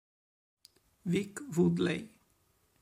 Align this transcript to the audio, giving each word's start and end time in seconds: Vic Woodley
Vic 1.05 1.37
Woodley 1.53 2.01